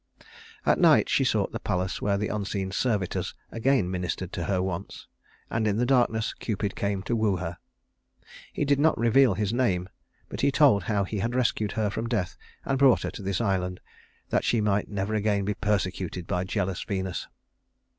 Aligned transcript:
At 0.65 0.79
night 0.79 1.09
she 1.09 1.23
sought 1.23 1.51
the 1.51 1.59
palace 1.59 2.01
where 2.01 2.17
the 2.17 2.29
unseen 2.29 2.71
servitors 2.71 3.35
again 3.51 3.91
ministered 3.91 4.33
to 4.33 4.45
her 4.45 4.59
wants; 4.59 5.05
and 5.47 5.67
in 5.67 5.77
the 5.77 5.85
darkness, 5.85 6.33
Cupid 6.33 6.75
came 6.75 7.03
to 7.03 7.15
woo 7.15 7.35
her. 7.35 7.59
He 8.51 8.65
did 8.65 8.79
not 8.79 8.97
reveal 8.97 9.35
his 9.35 9.53
name, 9.53 9.89
but 10.27 10.41
he 10.41 10.51
told 10.51 10.85
how 10.85 11.03
he 11.03 11.19
had 11.19 11.35
rescued 11.35 11.73
her 11.73 11.91
from 11.91 12.09
death 12.09 12.35
and 12.65 12.79
brought 12.79 13.03
her 13.03 13.11
to 13.11 13.21
this 13.21 13.39
island, 13.39 13.79
that 14.29 14.43
she 14.43 14.59
might 14.59 14.89
never 14.89 15.13
again 15.13 15.45
be 15.45 15.53
persecuted 15.53 16.25
by 16.25 16.45
jealous 16.45 16.81
Venus. 16.83 17.27